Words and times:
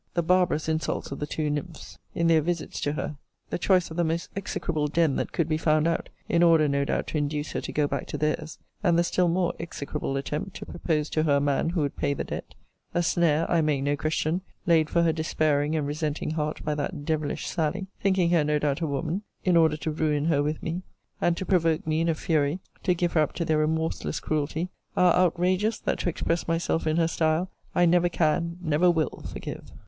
The 0.15 0.23
barbarous 0.23 0.67
insults 0.67 1.11
of 1.11 1.19
the 1.19 1.27
two 1.27 1.47
nymphs, 1.51 1.99
in 2.15 2.25
their 2.25 2.41
visits 2.41 2.81
to 2.81 2.93
her; 2.93 3.17
the 3.51 3.59
choice 3.59 3.91
of 3.91 3.97
the 3.97 4.03
most 4.03 4.31
execrable 4.35 4.87
den 4.87 5.15
that 5.17 5.31
could 5.31 5.47
be 5.47 5.59
found 5.59 5.87
out, 5.87 6.09
in 6.27 6.41
order, 6.41 6.67
no 6.67 6.83
doubt, 6.83 7.05
to 7.09 7.19
induce 7.19 7.51
her 7.51 7.61
to 7.61 7.71
go 7.71 7.85
back 7.85 8.07
to 8.07 8.17
theirs; 8.17 8.57
and 8.81 8.97
the 8.97 9.03
still 9.03 9.27
more 9.27 9.53
execrable 9.59 10.17
attempt, 10.17 10.55
to 10.55 10.65
propose 10.65 11.07
to 11.11 11.21
her 11.21 11.35
a 11.35 11.39
man 11.39 11.69
who 11.69 11.81
would 11.81 11.95
pay 11.97 12.15
the 12.15 12.23
debt; 12.23 12.55
a 12.95 13.03
snare, 13.03 13.45
I 13.47 13.61
make 13.61 13.83
no 13.83 13.95
question, 13.95 14.41
laid 14.65 14.89
for 14.89 15.03
her 15.03 15.13
despairing 15.13 15.75
and 15.75 15.85
resenting 15.85 16.31
heart 16.31 16.65
by 16.65 16.73
that 16.73 17.05
devilish 17.05 17.45
Sally, 17.45 17.85
(thinking 18.01 18.31
her, 18.31 18.43
no 18.43 18.57
doubt, 18.57 18.81
a 18.81 18.87
woman,) 18.87 19.21
in 19.45 19.55
order 19.55 19.77
to 19.77 19.91
ruin 19.91 20.25
her 20.25 20.41
with 20.41 20.63
me; 20.63 20.81
and 21.21 21.37
to 21.37 21.45
provoke 21.45 21.85
me, 21.85 22.01
in 22.01 22.09
a 22.09 22.15
fury, 22.15 22.57
to 22.81 22.95
give 22.95 23.13
her 23.13 23.21
up 23.21 23.33
to 23.33 23.45
their 23.45 23.59
remorseless 23.59 24.19
cruelty; 24.19 24.69
are 24.97 25.13
outrages, 25.13 25.79
that, 25.81 25.99
to 25.99 26.09
express 26.09 26.47
myself 26.47 26.87
in 26.87 26.97
her 26.97 27.07
style, 27.07 27.51
I 27.75 27.85
never 27.85 28.09
can, 28.09 28.57
never 28.63 28.89
will 28.89 29.25
forgive. 29.31 29.71